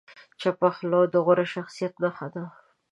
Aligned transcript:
چپه 0.41 0.69
خوله، 0.75 1.01
د 1.13 1.15
غوره 1.25 1.45
شخصیت 1.53 1.93
نښه 2.03 2.27
ده. 2.33 2.43